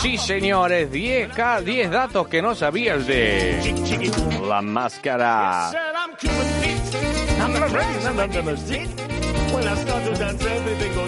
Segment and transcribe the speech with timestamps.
[0.00, 1.30] Sí, señores, 10,
[1.64, 3.58] 10 datos que no sabías de
[4.48, 5.70] la máscara.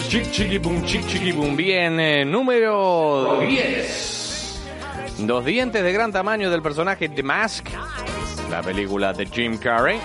[0.07, 1.55] Chic chiqui boom, chic chiqui boom.
[1.55, 4.61] Bien, eh, número 10.
[5.19, 7.67] Dos dientes de gran tamaño del personaje The Mask,
[8.49, 9.99] la película de Jim Carrey.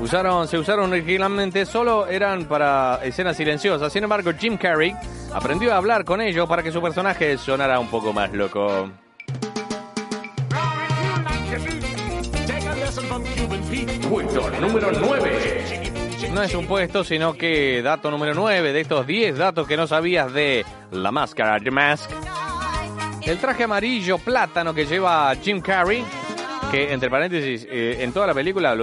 [0.00, 3.92] Usaron, se usaron originalmente solo eran para escenas silenciosas.
[3.92, 4.94] Sin embargo, Jim Carrey
[5.32, 8.88] aprendió a hablar con ellos para que su personaje sonara un poco más loco.
[14.08, 16.30] Puesto número 9.
[16.32, 19.86] No es un puesto, sino que dato número 9 de estos 10 datos que no
[19.86, 22.10] sabías de la máscara, The Mask.
[23.26, 26.04] El traje amarillo plátano que lleva Jim Carrey,
[26.70, 28.76] que entre paréntesis, eh, en toda la película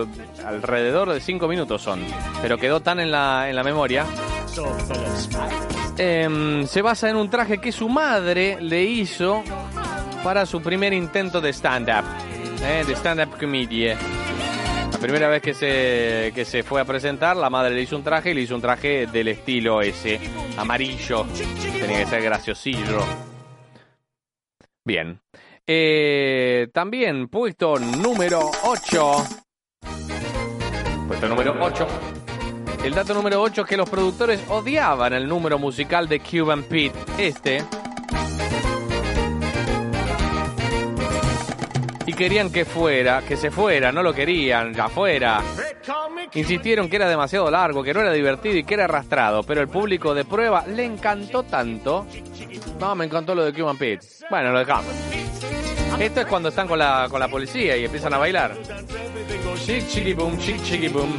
[0.45, 2.01] alrededor de 5 minutos son,
[2.41, 4.05] pero quedó tan en la, en la memoria.
[5.97, 9.43] Em, se basa en un traje que su madre le hizo
[10.23, 12.05] para su primer intento de stand-up,
[12.63, 13.87] eh, de stand-up comedy.
[13.87, 18.03] La primera vez que se, que se fue a presentar, la madre le hizo un
[18.03, 20.19] traje y le hizo un traje del estilo ese,
[20.57, 21.25] amarillo.
[21.79, 22.99] Tenía que ser graciosillo.
[24.83, 25.19] Bien.
[25.67, 29.13] Eh, también puesto número 8.
[31.07, 31.87] Puesto número 8.
[32.83, 36.99] El dato número 8 es que los productores odiaban el número musical de Cuban Pete.
[37.17, 37.63] Este.
[42.05, 45.41] Y querían que fuera, que se fuera, no lo querían, ya fuera.
[46.35, 49.67] Insistieron que era demasiado largo, que no era divertido y que era arrastrado, pero el
[49.67, 52.05] público de prueba le encantó tanto.
[52.79, 54.05] No, me encantó lo de Cuban Pete.
[54.29, 55.14] Bueno, lo dejamos.
[55.99, 58.55] Esto es cuando están con la, con la policía y empiezan a bailar.
[59.65, 61.13] Chic, chiqui boom, chic, chiqui boom.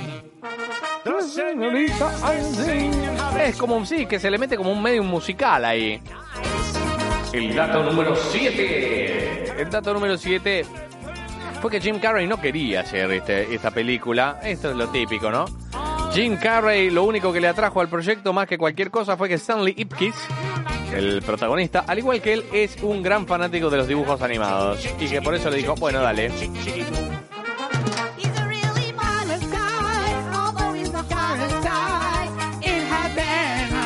[3.40, 6.00] Es como un sí, que se le mete como un medio musical ahí.
[7.32, 9.60] El dato número 7.
[9.60, 10.64] El dato número 7
[11.60, 14.40] fue que Jim Carrey no quería hacer este- esta película.
[14.42, 15.46] Esto es lo típico, ¿no?
[16.12, 19.34] Jim Carrey lo único que le atrajo al proyecto más que cualquier cosa fue que
[19.34, 20.14] Stanley Ipkiss,
[20.96, 24.86] el protagonista, al igual que él, es un gran fanático de los dibujos animados.
[24.98, 26.30] Y que por eso le dijo, bueno, dale.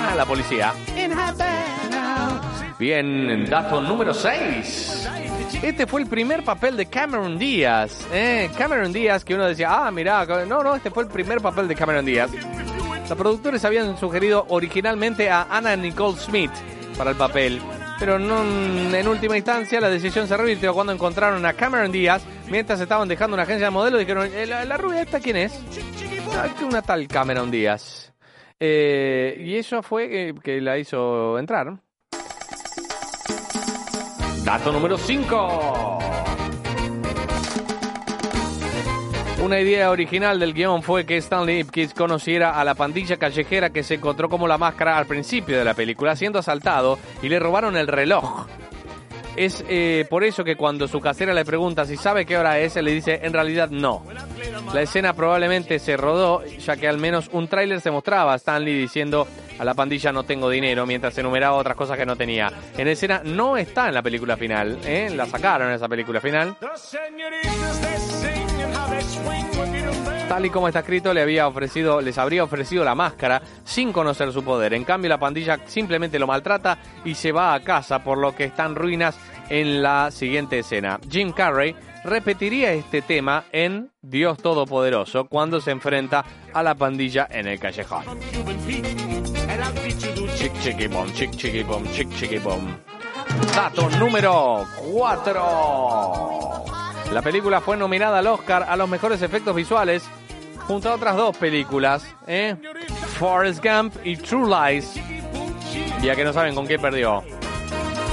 [0.09, 0.73] A la policía.
[2.79, 5.09] Bien, dato número 6.
[5.63, 8.07] Este fue el primer papel de Cameron Díaz.
[8.13, 8.51] ¿eh?
[8.57, 11.75] Cameron Díaz, que uno decía, ah, mirá, no, no, este fue el primer papel de
[11.75, 12.31] Cameron Díaz.
[13.09, 16.53] Los productores habían sugerido originalmente a Anna Nicole Smith
[16.97, 17.61] para el papel,
[17.99, 23.09] pero en última instancia la decisión se revirtió cuando encontraron a Cameron Díaz mientras estaban
[23.09, 24.01] dejando una agencia de modelos.
[24.01, 25.53] Dijeron, "Eh, ¿la, rubia esta quién es?
[26.37, 28.13] "Ah, que Una tal Cameron Díaz.
[28.59, 31.81] Eh, y eso fue eh, que la hizo entrar.
[34.45, 35.99] Dato número 5.
[39.43, 43.83] Una idea original del guion fue que Stanley Ipkiss conociera a la pandilla callejera que
[43.83, 47.75] se encontró como la máscara al principio de la película, siendo asaltado y le robaron
[47.79, 48.47] el reloj.
[49.37, 52.77] Es eh, por eso que cuando su casera le pregunta si sabe qué hora es,
[52.77, 54.05] él le dice en realidad no.
[54.75, 58.77] La escena probablemente se rodó, ya que al menos un tráiler se mostraba a Stanley
[58.77, 59.27] diciendo
[59.59, 62.53] a la pandilla no tengo dinero, mientras enumeraba otras cosas que no tenía.
[62.77, 65.09] En escena no está en la película final, ¿eh?
[65.15, 66.57] la sacaron en esa película final.
[70.29, 74.33] Tal y como está escrito, le había ofrecido, les habría ofrecido la máscara sin conocer
[74.33, 74.75] su poder.
[74.75, 78.45] En cambio, la pandilla simplemente lo maltrata y se va a casa, por lo que
[78.45, 79.19] está en ruinas
[79.49, 81.01] en la siguiente escena.
[81.11, 87.49] Jim Carrey repetiría este tema en Dios Todopoderoso cuando se enfrenta a la pandilla en
[87.49, 88.05] el callejón.
[90.37, 92.77] Chic chiqui bom, chic chiqui bom, chic chiqui bom.
[93.55, 96.80] Dato número 4.
[97.13, 100.05] La película fue nominada al Oscar a los mejores efectos visuales
[100.67, 102.55] junto a otras dos películas, ¿eh?
[103.19, 104.95] Forrest Gump y True Lies.
[106.03, 107.25] Ya que no saben con qué perdió.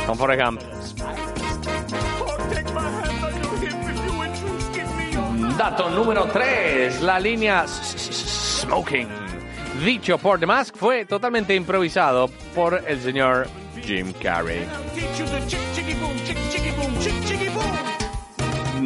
[0.07, 0.61] Con Forrest Gump.
[5.57, 7.01] Dato número 3.
[7.01, 9.07] La línea Smoking.
[9.85, 13.47] Dicho por The Mask fue totalmente improvisado por el señor
[13.83, 14.65] Jim Carrey.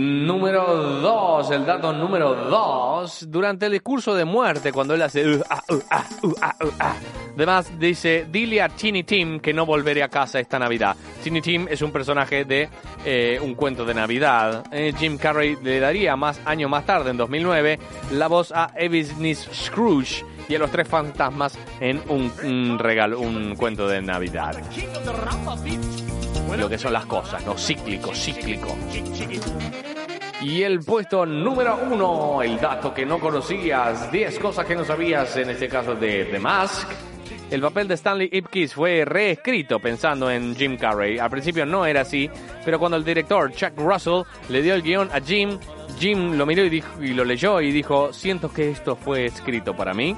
[0.02, 3.28] Número 2, el dato número 2.
[3.30, 5.28] Durante el discurso de muerte, cuando él hace.
[5.28, 6.72] uh, ah, uh, ah, uh, ah, uh.
[7.36, 10.96] Además, dice: Dile a Chini Tim que no volveré a casa esta Navidad.
[11.24, 12.68] Chini Tim es un personaje de
[13.06, 14.64] eh, un cuento de Navidad.
[14.72, 17.78] Eh, Jim Carrey le daría más años más tarde, en 2009,
[18.14, 23.88] la voz a Ebenezer Scrooge y a los tres fantasmas en un regalo, un cuento
[23.88, 24.58] de Navidad.
[26.58, 27.56] lo que son las cosas, ¿no?
[27.56, 28.76] Cíclico, cíclico.
[30.42, 35.38] Y el puesto número uno, el dato que no conocías, 10 cosas que no sabías,
[35.38, 36.90] en este caso de The Mask.
[37.52, 41.20] El papel de Stanley Ipkiss fue reescrito pensando en Jim Carrey.
[41.20, 42.30] Al principio no era así,
[42.66, 45.60] pero cuando el director Chuck Russell le dio el guion a Jim,
[46.00, 49.94] Jim lo miró y, y lo leyó y dijo, siento que esto fue escrito para
[49.94, 50.16] mí.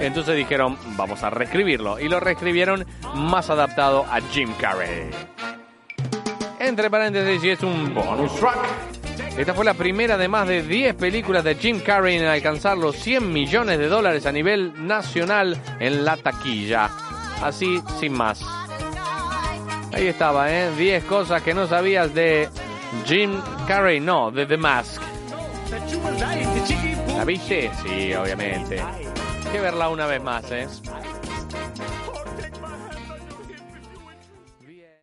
[0.00, 1.98] Entonces dijeron, vamos a reescribirlo.
[1.98, 2.84] Y lo reescribieron
[3.14, 5.08] más adaptado a Jim Carrey.
[6.58, 8.91] Entre paréntesis, y es un bonus track.
[9.36, 12.96] Esta fue la primera de más de 10 películas de Jim Carrey en alcanzar los
[12.96, 16.90] 100 millones de dólares a nivel nacional en la taquilla.
[17.42, 18.44] Así, sin más.
[19.92, 20.70] Ahí estaba, ¿eh?
[20.76, 22.48] 10 cosas que no sabías de
[23.06, 25.00] Jim Carrey, no, de The Mask.
[27.16, 27.70] ¿La viste?
[27.82, 28.80] Sí, obviamente.
[28.80, 30.68] Hay que verla una vez más, ¿eh?